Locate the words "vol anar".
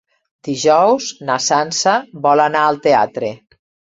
2.27-2.63